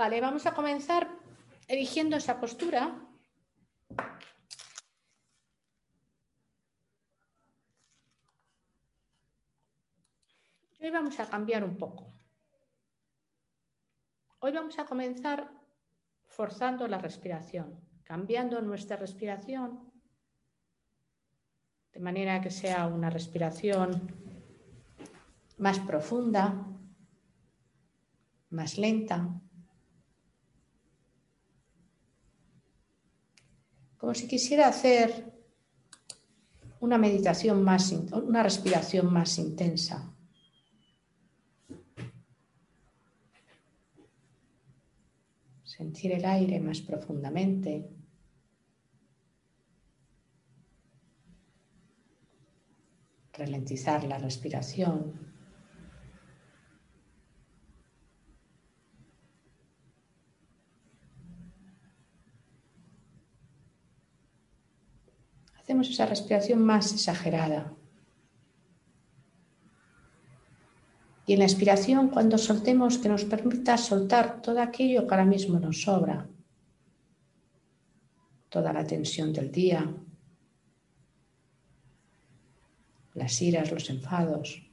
Vale, 0.00 0.18
vamos 0.22 0.46
a 0.46 0.54
comenzar 0.54 1.10
eligiendo 1.68 2.16
esa 2.16 2.40
postura. 2.40 2.82
Hoy 10.80 10.90
vamos 10.90 11.20
a 11.20 11.28
cambiar 11.28 11.62
un 11.64 11.76
poco. 11.76 12.06
Hoy 14.38 14.52
vamos 14.52 14.78
a 14.78 14.86
comenzar 14.86 15.52
forzando 16.24 16.88
la 16.88 16.96
respiración, 16.96 17.78
cambiando 18.02 18.62
nuestra 18.62 18.96
respiración 18.96 19.92
de 21.92 22.00
manera 22.00 22.40
que 22.40 22.50
sea 22.50 22.86
una 22.86 23.10
respiración 23.10 23.90
más 25.58 25.78
profunda, 25.80 26.54
más 28.48 28.78
lenta, 28.78 29.42
como 34.00 34.14
si 34.14 34.26
quisiera 34.26 34.66
hacer 34.66 35.30
una 36.80 36.96
meditación 36.96 37.62
más, 37.62 37.92
una 37.92 38.42
respiración 38.42 39.12
más 39.12 39.38
intensa. 39.38 40.10
Sentir 45.64 46.12
el 46.12 46.24
aire 46.24 46.60
más 46.60 46.80
profundamente. 46.80 47.90
Ralentizar 53.34 54.04
la 54.04 54.16
respiración. 54.16 55.29
Hacemos 65.70 65.88
esa 65.88 66.06
respiración 66.06 66.60
más 66.64 66.92
exagerada. 66.92 67.72
Y 71.26 71.34
en 71.34 71.38
la 71.38 71.44
expiración, 71.44 72.08
cuando 72.08 72.38
soltemos, 72.38 72.98
que 72.98 73.08
nos 73.08 73.24
permita 73.24 73.78
soltar 73.78 74.42
todo 74.42 74.60
aquello 74.60 75.06
que 75.06 75.14
ahora 75.14 75.24
mismo 75.24 75.60
nos 75.60 75.82
sobra, 75.82 76.28
toda 78.48 78.72
la 78.72 78.84
tensión 78.84 79.32
del 79.32 79.52
día, 79.52 79.88
las 83.14 83.40
iras, 83.40 83.70
los 83.70 83.90
enfados. 83.90 84.69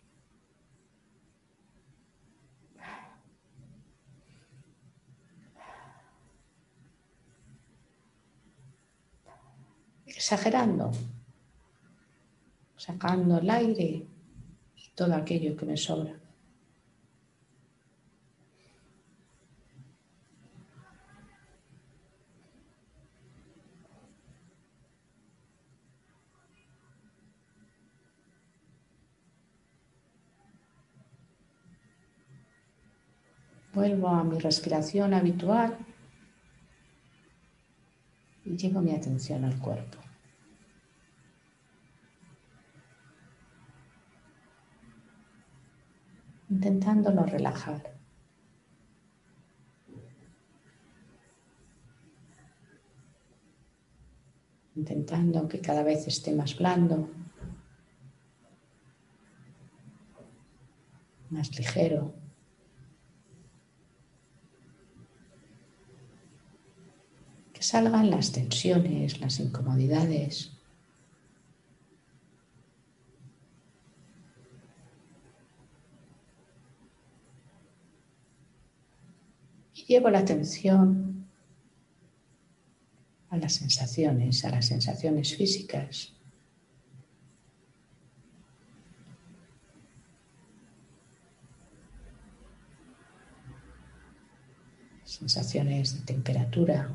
Exagerando, 10.28 10.92
sacando 12.76 13.38
el 13.38 13.50
aire 13.50 14.06
y 14.76 14.90
todo 14.94 15.16
aquello 15.16 15.56
que 15.56 15.66
me 15.66 15.78
sobra. 15.78 16.20
Vuelvo 33.74 34.10
a 34.10 34.26
mi 34.26 34.40
respiración 34.40 35.14
habitual 35.14 35.78
y 38.44 38.58
llevo 38.58 38.82
mi 38.82 38.92
atención 38.92 39.46
al 39.46 39.58
cuerpo. 39.60 40.07
Intentándolo 46.58 47.24
relajar. 47.24 47.84
Intentando 54.76 55.48
que 55.48 55.62
cada 55.62 55.84
vez 55.84 56.08
esté 56.08 56.34
más 56.34 56.58
blando, 56.58 57.10
más 61.30 61.56
ligero. 61.58 62.16
Que 67.54 67.62
salgan 67.62 68.10
las 68.10 68.32
tensiones, 68.32 69.20
las 69.20 69.40
incomodidades. 69.40 70.57
Llevo 79.88 80.10
la 80.10 80.20
atención 80.20 81.26
a 83.30 83.38
las 83.38 83.54
sensaciones, 83.54 84.44
a 84.46 84.50
las 84.50 84.66
sensaciones 84.66 85.36
físicas. 85.36 86.14
Sensaciones 95.04 95.98
de 95.98 96.06
temperatura, 96.06 96.90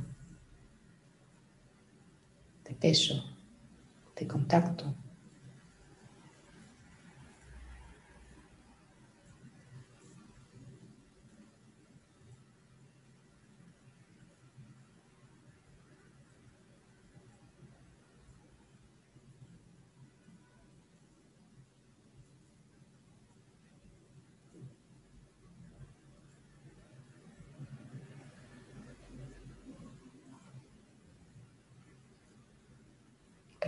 de 2.65 2.75
peso, 2.75 3.25
de 4.15 4.27
contacto. 4.27 4.95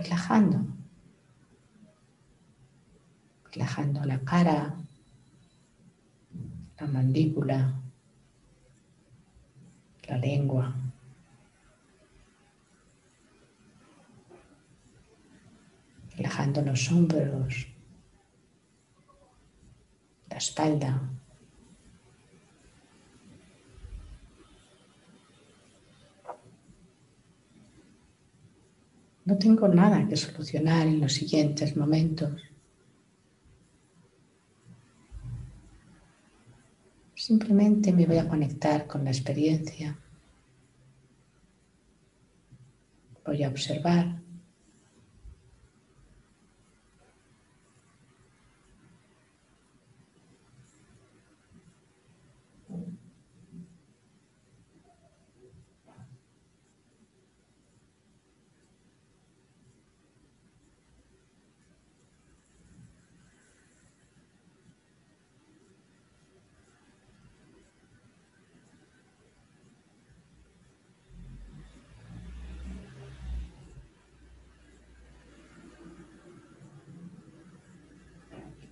relajando, 0.05 0.65
relajando 3.55 4.03
la 4.03 4.19
cara, 4.19 4.75
la 6.77 6.87
mandíbula, 6.87 7.81
la 10.09 10.17
lengua. 10.17 10.75
Relajando 16.17 16.61
los 16.61 16.91
hombros, 16.91 17.67
la 20.29 20.37
espalda. 20.37 21.01
No 29.23 29.37
tengo 29.37 29.67
nada 29.69 30.07
que 30.07 30.15
solucionar 30.17 30.87
en 30.87 30.99
los 30.99 31.13
siguientes 31.13 31.75
momentos. 31.75 32.54
Simplemente 37.27 37.91
me 37.91 38.05
voy 38.05 38.19
a 38.19 38.27
conectar 38.27 38.85
con 38.85 39.03
la 39.03 39.09
experiencia. 39.09 39.97
Voy 43.25 43.41
a 43.41 43.47
observar 43.47 44.21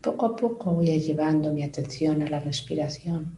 Poco 0.04 0.26
a 0.26 0.36
poco 0.36 0.74
voy 0.74 1.00
llevando 1.00 1.54
mi 1.54 1.64
atención 1.64 2.22
a 2.24 2.30
la 2.30 2.42
respiración, 2.42 3.38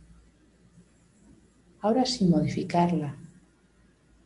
ahora 1.82 2.04
sin 2.08 2.32
modificarla, 2.32 3.16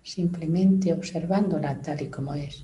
simplemente 0.02 0.94
observándola 0.94 1.82
tal 1.82 2.02
y 2.02 2.08
como 2.08 2.34
es. 2.34 2.64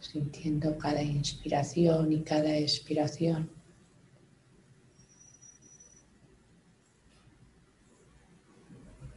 Sintiendo 0.00 0.78
cada 0.78 1.02
inspiración 1.02 2.10
y 2.14 2.22
cada 2.22 2.56
expiración. 2.56 3.50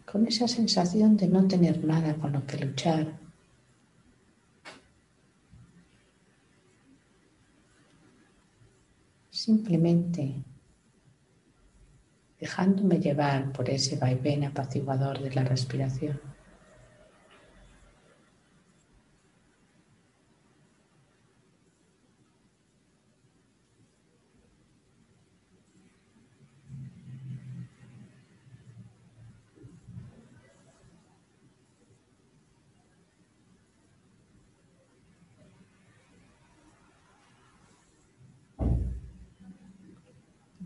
Con 0.06 0.28
esa 0.28 0.50
sensación 0.50 1.16
de 1.16 1.30
no 1.30 1.48
tener 1.48 1.82
nada 1.86 2.14
con 2.16 2.34
lo 2.34 2.46
que 2.46 2.58
luchar. 2.58 3.29
Simplemente 9.50 10.44
dejándome 12.40 13.00
llevar 13.00 13.52
por 13.52 13.68
ese 13.68 13.96
vaivén 13.96 14.44
apaciguador 14.44 15.20
de 15.24 15.34
la 15.34 15.44
respiración. 15.44 16.22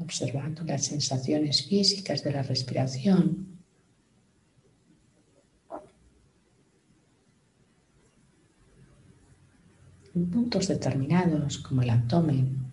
Observando 0.04 0.64
las 0.64 0.86
sensaciones 0.86 1.66
físicas 1.66 2.24
de 2.24 2.32
la 2.34 2.44
respiración. 2.44 3.48
En 10.14 10.30
puntos 10.30 10.68
determinados 10.68 11.58
como 11.58 11.82
el 11.82 11.90
abdomen. 11.90 12.72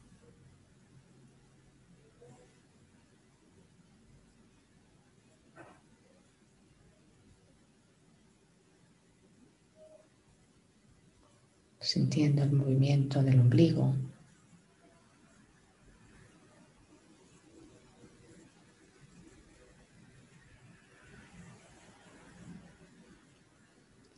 Sintiendo 11.81 12.43
el 12.43 12.53
movimiento 12.53 13.23
del 13.23 13.41
ombligo. 13.41 13.95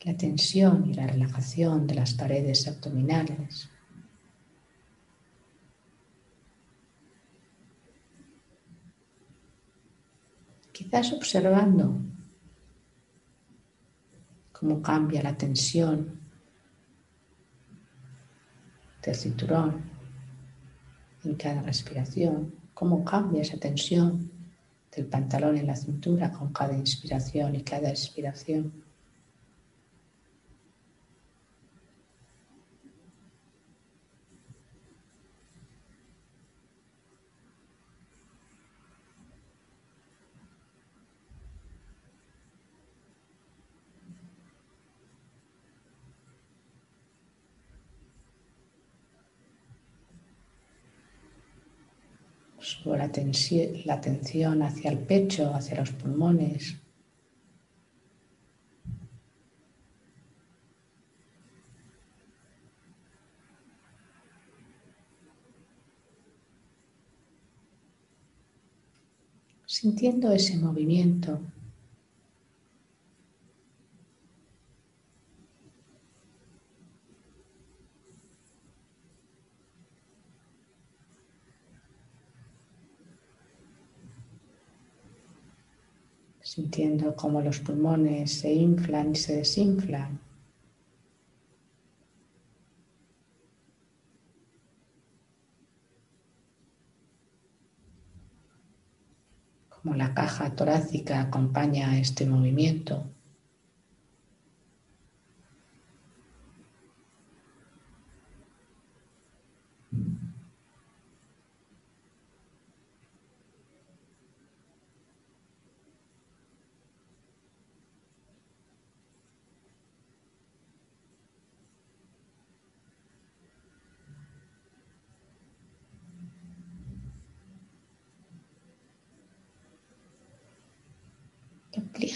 La 0.03 0.17
tensión 0.17 0.89
y 0.89 0.93
la 0.93 1.07
relajación 1.07 1.87
de 1.87 1.95
las 1.95 2.13
paredes 2.13 2.67
abdominales. 2.67 3.69
Quizás 10.71 11.13
observando 11.13 12.01
cómo 14.51 14.81
cambia 14.81 15.23
la 15.23 15.37
tensión 15.37 16.19
del 19.01 19.15
cinturón 19.15 19.83
en 21.23 21.35
cada 21.35 21.61
respiración, 21.61 22.55
cómo 22.73 23.05
cambia 23.05 23.41
esa 23.41 23.57
tensión 23.57 24.31
del 24.95 25.05
pantalón 25.05 25.57
en 25.57 25.67
la 25.67 25.75
cintura 25.75 26.31
con 26.31 26.51
cada 26.51 26.73
inspiración 26.77 27.55
y 27.55 27.63
cada 27.63 27.89
expiración. 27.89 28.82
Subo 52.73 52.95
la, 52.95 53.11
la 53.85 53.93
atención 53.93 54.63
hacia 54.63 54.89
el 54.89 54.97
pecho, 54.97 55.53
hacia 55.53 55.77
los 55.77 55.91
pulmones. 55.91 56.75
Sintiendo 69.65 70.31
ese 70.31 70.57
movimiento 70.57 71.39
sintiendo 86.53 87.15
cómo 87.15 87.41
los 87.41 87.59
pulmones 87.61 88.31
se 88.31 88.53
inflan 88.53 89.13
y 89.13 89.15
se 89.15 89.37
desinflan. 89.37 90.19
Como 99.67 99.95
la 99.95 100.13
caja 100.13 100.55
torácica 100.55 101.21
acompaña 101.21 101.97
este 101.97 102.27
movimiento. 102.27 103.03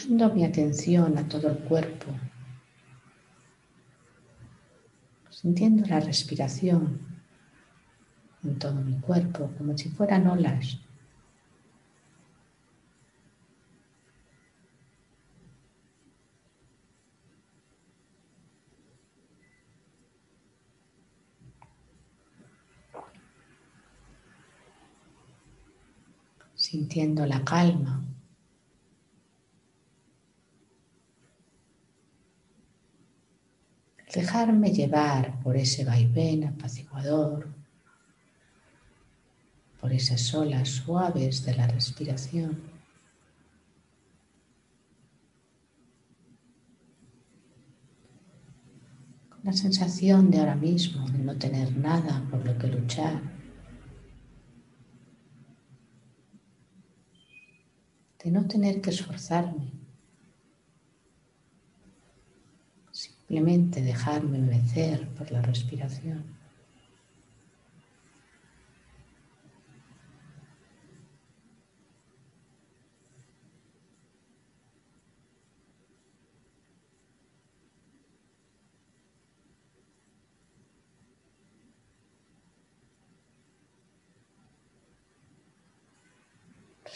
Mi 0.10 0.46
atención 0.46 1.18
a 1.18 1.28
todo 1.28 1.50
el 1.50 1.58
cuerpo, 1.60 2.08
sintiendo 5.30 5.86
la 5.86 6.00
respiración 6.00 7.00
en 8.44 8.58
todo 8.58 8.76
mi 8.76 8.98
cuerpo 9.00 9.52
como 9.58 9.78
si 9.78 9.90
fueran 9.90 10.28
olas. 10.28 10.80
sintiendo 26.56 27.26
la 27.26 27.46
calma 27.46 28.04
dejarme 34.14 34.72
llevar 34.72 35.40
por 35.42 35.58
ese 35.58 35.84
vaivén 35.84 36.46
apaciguador, 36.46 37.48
por 39.80 39.92
esas 39.92 40.34
olas 40.34 40.70
suaves 40.70 41.46
de 41.46 41.56
la 41.56 41.68
respiración. 41.68 42.62
Con 49.30 49.42
la 49.44 49.54
sensación 49.54 50.32
de 50.32 50.40
ahora 50.40 50.56
mismo 50.56 51.08
de 51.10 51.20
no 51.20 51.36
tener 51.38 51.76
nada 51.76 52.26
por 52.32 52.46
lo 52.46 52.58
que 52.58 52.68
luchar. 52.68 53.22
De 58.24 58.32
no 58.32 58.48
tener 58.48 58.82
que 58.82 58.90
esforzarme 58.90 59.87
Simplemente 63.28 63.82
dejarme 63.82 64.38
envejecer 64.38 65.06
por 65.10 65.30
la 65.32 65.42
respiración. 65.42 66.24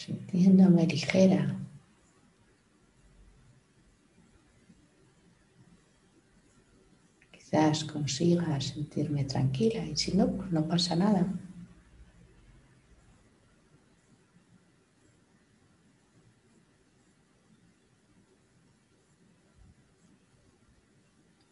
sintiéndome 0.01 0.87
ligera 0.87 1.55
Quizás 7.51 7.83
consiga 7.83 8.61
sentirme 8.61 9.25
tranquila 9.25 9.85
y 9.85 9.97
si 9.97 10.15
no, 10.15 10.25
pues 10.31 10.49
no 10.53 10.65
pasa 10.65 10.95
nada. 10.95 11.27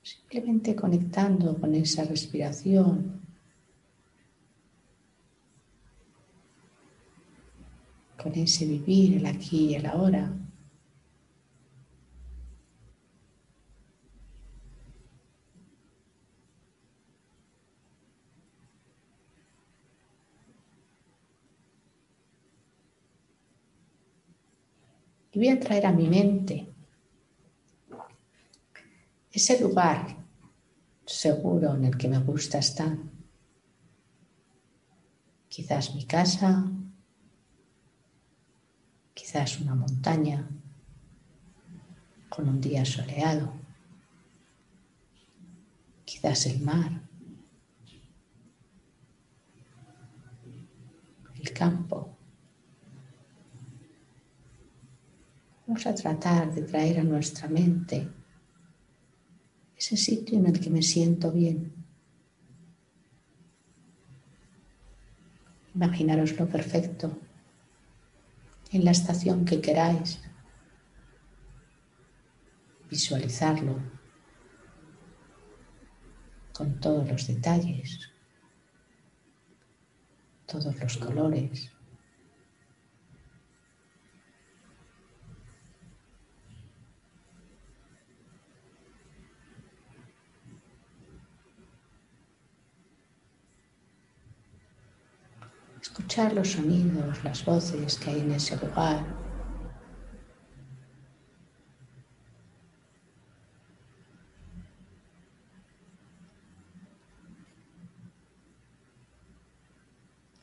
Simplemente 0.02 0.74
conectando 0.74 1.60
con 1.60 1.76
esa 1.76 2.06
respiración. 2.06 3.20
Con 8.24 8.34
ese 8.36 8.66
vivir 8.66 9.18
el 9.18 9.26
aquí 9.26 9.72
y 9.72 9.76
el 9.76 9.86
ahora. 9.86 10.32
Voy 25.40 25.48
a 25.48 25.58
traer 25.58 25.86
a 25.86 25.94
mi 25.94 26.10
mente 26.10 26.68
ese 29.32 29.58
lugar 29.62 30.18
seguro 31.06 31.76
en 31.76 31.86
el 31.86 31.98
que 31.98 32.10
me 32.10 32.20
gusta 32.20 32.58
estar. 32.58 32.98
Quizás 35.48 35.96
mi 35.96 36.04
casa, 36.04 36.70
quizás 39.14 39.62
una 39.62 39.76
montaña 39.76 40.46
con 42.28 42.50
un 42.50 42.60
día 42.60 42.84
soleado, 42.84 43.54
quizás 46.04 46.48
el 46.48 46.60
mar, 46.60 47.02
el 51.34 51.54
campo. 51.54 52.19
Vamos 55.70 55.86
a 55.86 55.94
tratar 55.94 56.52
de 56.52 56.64
traer 56.64 57.00
a 57.00 57.04
nuestra 57.04 57.48
mente 57.48 58.10
ese 59.78 59.96
sitio 59.96 60.40
en 60.40 60.48
el 60.48 60.60
que 60.60 60.72
me 60.72 60.82
siento 60.82 61.32
bien. 61.32 61.72
Imaginaros 65.76 66.36
lo 66.40 66.50
perfecto 66.50 67.16
en 68.72 68.84
la 68.84 68.90
estación 68.90 69.46
que 69.46 69.62
queráis. 69.62 70.20
Visualizarlo 72.90 73.76
con 76.52 76.80
todos 76.80 77.08
los 77.08 77.28
detalles, 77.28 78.10
todos 80.48 80.76
los 80.80 80.98
colores. 80.98 81.79
Los 96.28 96.52
sonidos, 96.52 97.24
las 97.24 97.46
voces 97.46 97.98
que 97.98 98.10
hay 98.10 98.20
en 98.20 98.32
ese 98.32 98.58
lugar. 98.58 99.06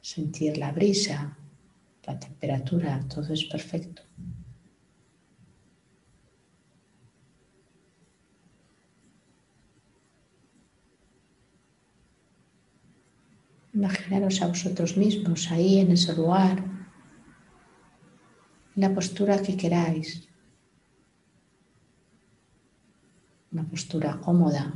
Sentir 0.01 0.57
la 0.57 0.73
brisa, 0.73 1.37
la 2.05 2.19
temperatura, 2.19 3.05
todo 3.07 3.35
es 3.35 3.45
perfecto. 3.45 4.03
Imaginaros 13.87 14.43
a 14.43 14.49
vosotros 14.49 14.97
mismos 14.97 15.49
ahí 15.53 15.79
en 15.79 15.93
ese 15.93 16.13
lugar, 16.17 16.59
en 18.75 18.83
la 18.83 18.93
postura 18.93 19.41
que 19.41 19.57
queráis. 19.57 20.29
Una 23.53 23.63
postura 23.63 24.19
cómoda. 24.19 24.75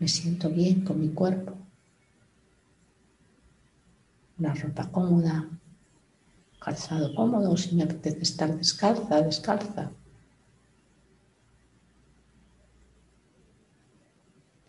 Me 0.00 0.08
siento 0.08 0.50
bien 0.50 0.82
con 0.84 0.98
mi 0.98 1.10
cuerpo. 1.10 1.56
Una 4.38 4.54
ropa 4.54 4.90
cómoda, 4.90 5.48
calzado 6.58 7.14
cómodo, 7.14 7.56
si 7.56 7.76
me 7.76 7.84
apetece 7.84 8.22
estar 8.22 8.56
descalza, 8.56 9.22
descalza. 9.22 9.92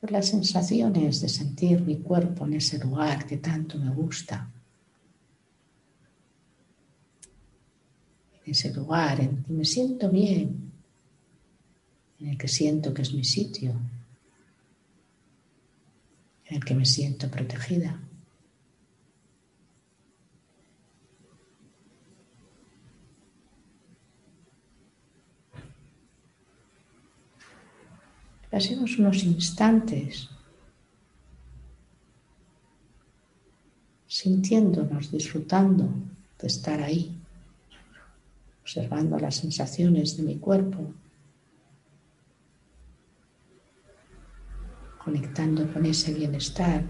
Por 0.03 0.11
las 0.11 0.27
sensaciones 0.27 1.21
de 1.21 1.29
sentir 1.29 1.79
mi 1.79 1.99
cuerpo 1.99 2.45
en 2.45 2.55
ese 2.55 2.77
lugar 2.77 3.25
que 3.25 3.37
tanto 3.37 3.79
me 3.79 3.89
gusta. 3.89 4.51
En 8.33 8.51
ese 8.51 8.73
lugar 8.73 9.21
en 9.21 9.41
que 9.43 9.53
me 9.53 9.63
siento 9.63 10.09
bien, 10.09 10.73
en 12.19 12.27
el 12.27 12.37
que 12.37 12.49
siento 12.49 12.93
que 12.93 13.03
es 13.03 13.13
mi 13.13 13.23
sitio, 13.23 13.79
en 16.47 16.57
el 16.57 16.65
que 16.65 16.75
me 16.75 16.85
siento 16.85 17.31
protegida. 17.31 17.97
Pasemos 28.53 28.99
unos 28.99 29.23
instantes 29.23 30.29
sintiéndonos, 34.05 35.09
disfrutando 35.09 35.89
de 36.37 36.45
estar 36.45 36.79
ahí, 36.79 37.17
observando 38.61 39.17
las 39.17 39.37
sensaciones 39.37 40.17
de 40.17 40.23
mi 40.29 40.37
cuerpo, 40.37 40.93
conectando 45.03 45.73
con 45.73 45.87
ese 45.87 46.13
bienestar 46.13 46.83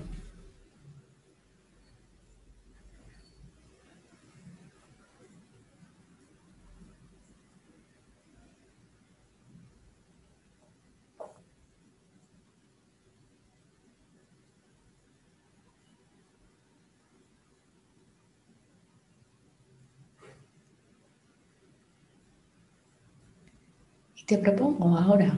te 24.25 24.37
propongo 24.37 24.97
ahora 24.97 25.37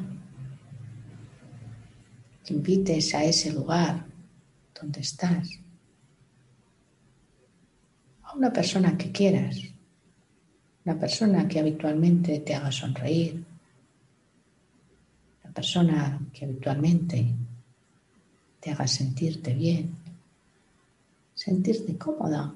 que 2.44 2.54
invites 2.54 3.14
a 3.16 3.24
ese 3.24 3.52
lugar 3.52 4.06
donde 4.80 5.00
estás 5.00 5.60
a 8.24 8.34
una 8.34 8.52
persona 8.54 8.98
que 8.98 9.12
quieras, 9.12 9.58
una 10.86 11.00
persona 11.00 11.48
que 11.48 11.60
habitualmente 11.60 12.40
te 12.40 12.54
haga 12.54 12.72
sonreír, 12.72 13.44
una 15.44 15.54
persona 15.54 16.20
que 16.32 16.46
habitualmente 16.46 17.34
te 18.60 18.72
haga 18.72 18.88
sentirte 18.88 19.54
bien, 19.54 19.96
sentirte 21.34 21.98
cómoda, 21.98 22.54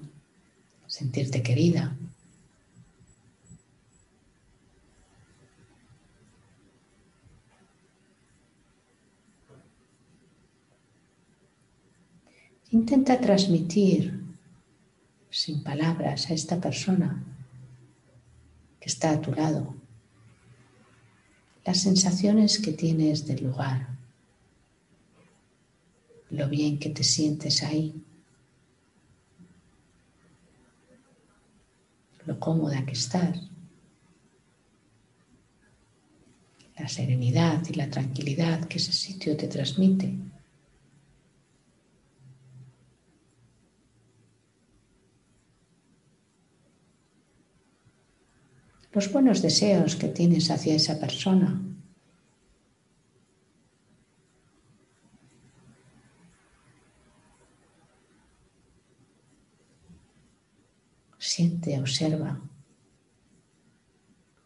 sentirte 0.85 1.41
querida. 1.41 1.95
Intenta 12.71 13.19
transmitir 13.19 14.23
sin 15.29 15.63
palabras 15.63 16.29
a 16.29 16.33
esta 16.33 16.59
persona 16.61 17.23
que 18.79 18.89
está 18.89 19.11
a 19.11 19.21
tu 19.21 19.31
lado 19.31 19.75
las 21.65 21.81
sensaciones 21.81 22.59
que 22.59 22.71
tienes 22.71 23.27
del 23.27 23.43
lugar, 23.43 23.89
lo 26.31 26.47
bien 26.49 26.79
que 26.79 26.89
te 26.89 27.03
sientes 27.03 27.61
ahí, 27.63 27.93
lo 32.25 32.39
cómoda 32.39 32.85
que 32.85 32.93
estás, 32.93 33.49
la 36.77 36.87
serenidad 36.87 37.61
y 37.69 37.73
la 37.73 37.89
tranquilidad 37.89 38.65
que 38.65 38.77
ese 38.77 38.93
sitio 38.93 39.35
te 39.35 39.47
transmite. 39.47 40.28
Los 48.91 49.11
buenos 49.11 49.43
deseos 49.43 49.95
que 49.95 50.07
tienes 50.07 50.49
hacia 50.49 50.73
esa 50.73 50.99
persona. 50.99 51.61
Siente, 61.19 61.79
observa 61.79 62.41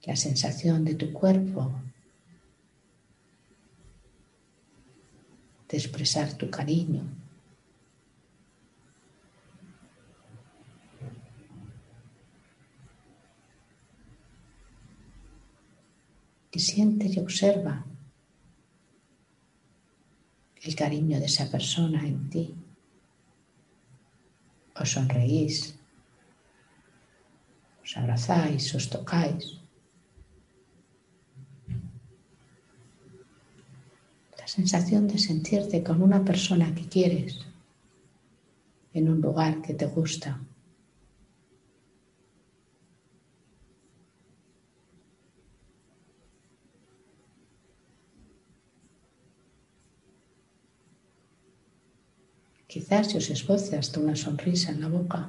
la 0.04 0.16
sensación 0.18 0.84
de 0.84 0.96
tu 0.96 1.14
cuerpo 1.14 1.72
de 5.70 5.78
expresar 5.78 6.34
tu 6.34 6.50
cariño. 6.50 7.23
Y 16.56 16.60
siente 16.60 17.08
y 17.08 17.18
observa 17.20 17.84
el 20.62 20.76
cariño 20.76 21.20
de 21.20 21.26
esa 21.26 21.50
persona 21.50 22.08
en 22.08 22.30
ti. 22.30 22.56
Os 24.80 24.92
sonreís, 24.92 25.76
os 27.84 27.98
abrazáis, 27.98 28.74
os 28.76 28.90
tocáis. 28.90 29.60
La 34.38 34.48
sensación 34.48 35.08
de 35.08 35.18
sentirte 35.18 35.84
con 35.84 36.02
una 36.04 36.24
persona 36.24 36.74
que 36.76 36.88
quieres 36.88 37.40
en 38.94 39.10
un 39.10 39.20
lugar 39.22 39.62
que 39.64 39.74
te 39.74 39.88
gusta. 39.88 40.40
Quizás 52.94 53.12
se 53.12 53.18
os 53.18 53.30
esboce 53.32 53.76
hasta 53.76 54.00
una 54.00 54.16
sonrisa 54.16 54.72
en 54.72 54.82
la 54.82 54.88
boca. 54.88 55.28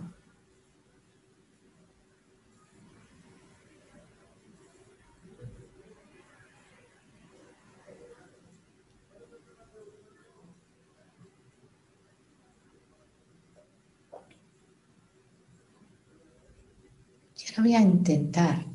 voy 17.56 17.74
a 17.74 17.80
intentar 17.80 18.66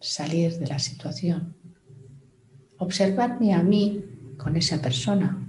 salir 0.00 0.58
de 0.58 0.66
la 0.66 0.78
situación, 0.78 1.56
observarme 2.76 3.54
a 3.54 3.62
mí 3.62 4.04
con 4.36 4.56
esa 4.56 4.82
persona 4.82 5.41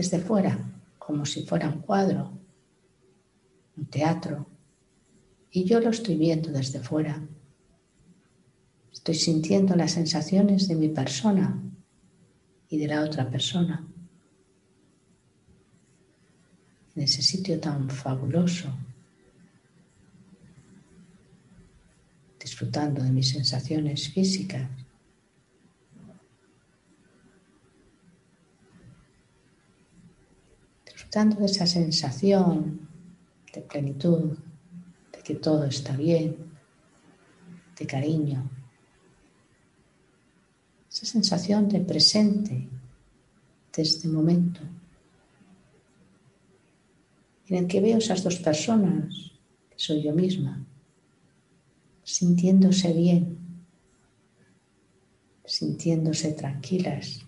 desde 0.00 0.18
fuera, 0.18 0.56
como 0.98 1.26
si 1.26 1.44
fuera 1.44 1.68
un 1.68 1.82
cuadro, 1.82 2.32
un 3.76 3.84
teatro, 3.84 4.46
y 5.50 5.64
yo 5.64 5.78
lo 5.78 5.90
estoy 5.90 6.16
viendo 6.16 6.48
desde 6.50 6.80
fuera. 6.80 7.20
Estoy 8.90 9.14
sintiendo 9.14 9.76
las 9.76 9.92
sensaciones 9.92 10.68
de 10.68 10.74
mi 10.74 10.88
persona 10.88 11.62
y 12.70 12.78
de 12.78 12.86
la 12.86 13.02
otra 13.02 13.28
persona. 13.28 13.86
En 16.96 17.02
ese 17.02 17.20
sitio 17.20 17.60
tan 17.60 17.90
fabuloso 17.90 18.72
disfrutando 22.42 23.02
de 23.02 23.10
mis 23.10 23.28
sensaciones 23.28 24.08
físicas. 24.08 24.66
Disfrutando 31.10 31.40
de 31.40 31.46
esa 31.46 31.66
sensación 31.66 32.88
de 33.52 33.60
plenitud, 33.62 34.38
de 35.12 35.18
que 35.24 35.34
todo 35.34 35.64
está 35.64 35.96
bien, 35.96 36.36
de 37.76 37.84
cariño. 37.84 38.48
Esa 40.88 41.06
sensación 41.06 41.68
de 41.68 41.80
presente 41.80 42.68
de 43.74 43.82
este 43.82 44.06
momento 44.06 44.60
en 47.48 47.56
el 47.56 47.66
que 47.66 47.80
veo 47.80 47.98
esas 47.98 48.22
dos 48.22 48.36
personas, 48.36 49.32
que 49.68 49.78
soy 49.78 50.02
yo 50.02 50.14
misma, 50.14 50.64
sintiéndose 52.04 52.92
bien, 52.92 53.36
sintiéndose 55.44 56.34
tranquilas. 56.34 57.26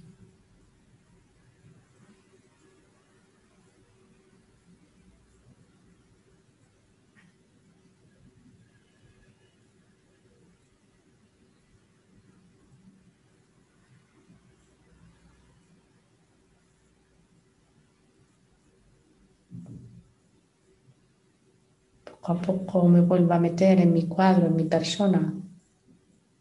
Poco 22.40 22.52
a 22.52 22.56
poco 22.56 22.88
me 22.88 23.00
vuelvo 23.00 23.34
a 23.34 23.38
meter 23.38 23.80
en 23.80 23.92
mi 23.92 24.06
cuadro, 24.06 24.46
en 24.46 24.56
mi 24.56 24.64
persona, 24.64 25.34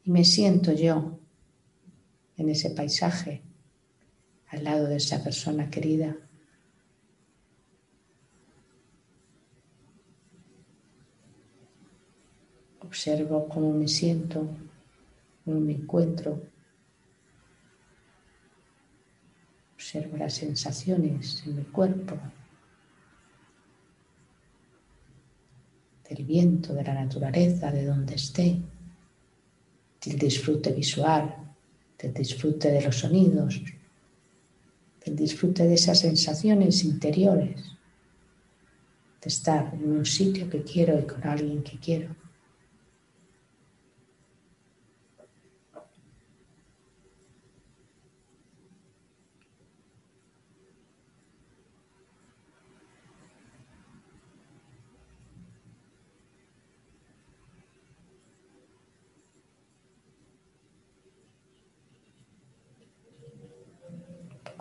y 0.04 0.12
me 0.12 0.24
siento 0.24 0.72
yo 0.72 1.20
en 2.38 2.50
ese 2.50 2.72
paisaje, 2.72 3.42
al 4.48 4.64
lado 4.64 4.88
de 4.88 4.98
esa 4.98 5.24
persona 5.24 5.70
querida. 5.70 6.16
Observo 12.82 13.48
cómo 13.48 13.72
me 13.74 13.88
siento, 13.88 14.48
cómo 15.46 15.60
me 15.60 15.74
encuentro. 15.74 16.42
Observo 19.76 20.18
las 20.18 20.34
sensaciones 20.34 21.44
en 21.46 21.56
mi 21.56 21.64
cuerpo. 21.64 22.18
del 26.12 26.21
viento, 26.32 26.74
de 26.74 26.84
la 26.84 26.94
naturaleza, 26.94 27.72
de 27.72 27.86
donde 27.86 28.16
esté, 28.16 28.58
del 30.06 30.18
disfrute 30.18 30.72
visual, 30.72 31.36
del 32.00 32.14
disfrute 32.14 32.72
de 32.72 32.82
los 32.82 32.96
sonidos, 32.96 33.62
del 35.06 35.16
disfrute 35.16 35.68
de 35.68 35.74
esas 35.74 36.00
sensaciones 36.00 36.84
interiores, 36.86 37.58
de 39.22 39.28
estar 39.28 39.74
en 39.74 39.92
un 39.92 40.06
sitio 40.06 40.50
que 40.50 40.64
quiero 40.64 40.98
y 40.98 41.04
con 41.04 41.22
alguien 41.28 41.62
que 41.64 41.78
quiero. 41.78 42.21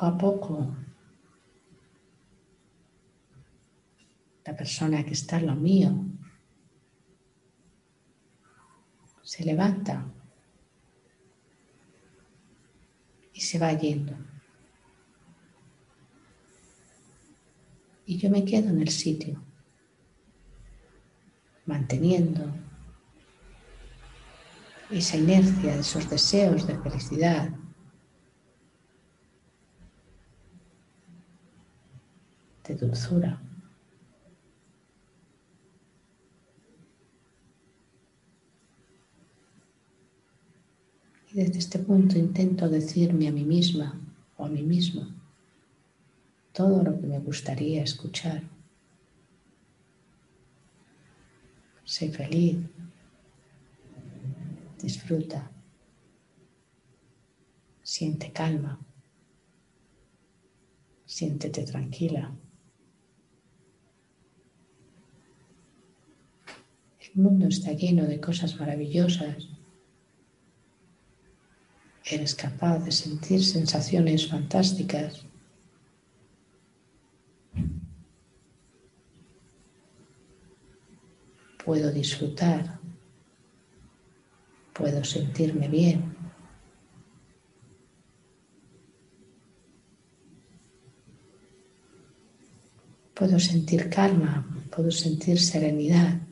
A 0.06 0.16
poco 0.16 0.74
la 4.44 4.56
persona 4.56 5.04
que 5.04 5.12
está 5.12 5.38
en 5.38 5.46
lo 5.46 5.54
mío 5.54 6.06
se 9.22 9.44
levanta 9.44 10.04
y 13.32 13.40
se 13.40 13.58
va 13.58 13.72
yendo. 13.72 14.16
Y 18.06 18.16
yo 18.16 18.28
me 18.28 18.44
quedo 18.44 18.70
en 18.70 18.80
el 18.80 18.88
sitio, 18.88 19.40
manteniendo 21.64 22.52
esa 24.90 25.16
inercia 25.16 25.74
de 25.74 25.80
esos 25.80 26.10
deseos 26.10 26.66
de 26.66 26.76
felicidad, 26.78 27.50
de 32.70 32.86
dulzura. 32.86 33.40
Y 41.32 41.34
desde 41.34 41.58
este 41.58 41.78
punto 41.78 42.18
intento 42.18 42.68
decirme 42.68 43.28
a 43.28 43.32
mí 43.32 43.44
misma 43.44 44.00
o 44.36 44.44
a 44.44 44.48
mí 44.48 44.62
mismo 44.62 45.06
todo 46.52 46.82
lo 46.82 47.00
que 47.00 47.06
me 47.06 47.18
gustaría 47.18 47.82
escuchar. 47.82 48.42
Sé 51.84 52.10
feliz. 52.10 52.58
Disfruta. 54.82 55.50
Siente 57.82 58.32
calma. 58.32 58.78
Siéntete 61.06 61.64
tranquila. 61.64 62.32
El 67.14 67.22
mundo 67.22 67.48
está 67.48 67.72
lleno 67.72 68.04
de 68.04 68.20
cosas 68.20 68.58
maravillosas. 68.60 69.48
Eres 72.04 72.34
capaz 72.34 72.78
de 72.84 72.92
sentir 72.92 73.44
sensaciones 73.44 74.28
fantásticas. 74.28 75.24
Puedo 81.64 81.90
disfrutar. 81.92 82.78
Puedo 84.72 85.02
sentirme 85.04 85.68
bien. 85.68 86.16
Puedo 93.14 93.38
sentir 93.38 93.90
calma, 93.90 94.46
puedo 94.70 94.90
sentir 94.90 95.38
serenidad. 95.38 96.29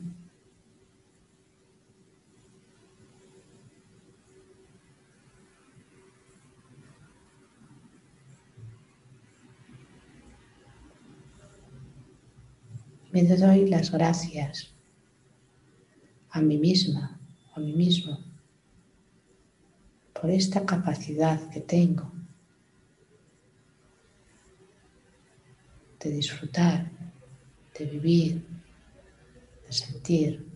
Me 13.21 13.35
doy 13.35 13.67
las 13.67 13.91
gracias 13.91 14.73
a 16.29 16.39
mí 16.39 16.57
misma, 16.57 17.19
a 17.53 17.59
mí 17.59 17.73
mismo, 17.73 18.17
por 20.13 20.29
esta 20.31 20.65
capacidad 20.65 21.49
que 21.49 21.59
tengo 21.59 22.09
de 25.99 26.11
disfrutar, 26.11 26.89
de 27.77 27.85
vivir, 27.87 28.41
de 29.67 29.73
sentir. 29.73 30.48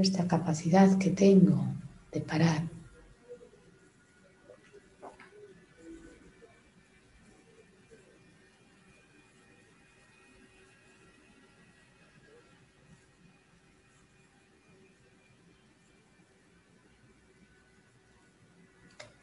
Esta 0.00 0.26
capacidad 0.26 0.98
que 0.98 1.10
tengo 1.10 1.64
de 2.12 2.20
parar. 2.20 2.62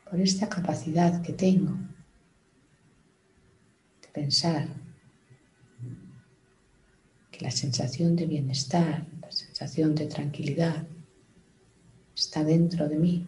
por 0.09 0.19
esta 0.21 0.47
capacidad 0.47 1.21
que 1.21 1.33
tengo 1.33 1.73
de 4.01 4.07
pensar 4.13 4.67
que 7.29 7.43
la 7.43 7.51
sensación 7.51 8.15
de 8.15 8.25
bienestar, 8.25 9.05
sensación 9.57 9.95
de 9.95 10.05
tranquilidad 10.05 10.85
está 12.15 12.43
dentro 12.43 12.87
de 12.87 12.95
mí. 12.95 13.27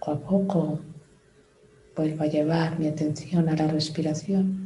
Poco 0.00 0.10
a 0.10 0.18
poco 0.18 0.80
vuelvo 1.94 2.24
a 2.24 2.26
llevar 2.26 2.76
mi 2.76 2.88
atención 2.88 3.48
a 3.48 3.54
la 3.54 3.68
respiración. 3.68 4.64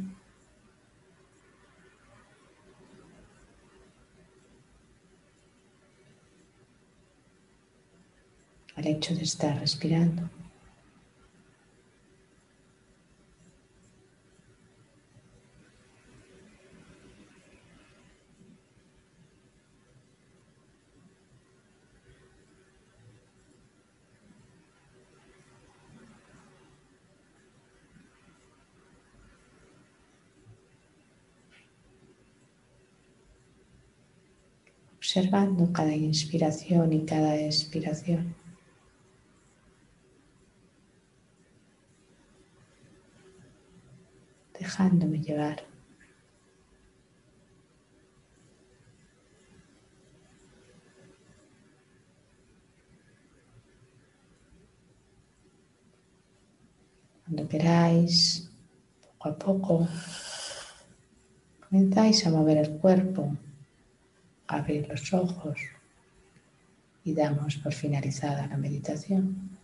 al 8.79 8.87
hecho 8.99 9.15
de 9.15 9.23
estar 9.23 9.57
respirando. 9.57 10.29
observando 34.97 35.71
cada 35.73 35.95
inspiración 35.95 36.93
y 36.93 37.03
cada 37.05 37.35
expiración. 37.39 38.38
Dejándome 44.79 45.19
llevar. 45.19 45.61
Cuando 57.25 57.47
queráis, 57.49 58.49
poco 59.01 59.29
a 59.29 59.37
poco, 59.37 59.87
comenzáis 61.67 62.25
a 62.25 62.31
mover 62.31 62.57
el 62.57 62.77
cuerpo, 62.77 63.35
abrir 64.47 64.87
los 64.87 65.13
ojos 65.13 65.59
y 67.03 67.13
damos 67.13 67.57
por 67.57 67.73
finalizada 67.73 68.47
la 68.47 68.57
meditación. 68.57 69.58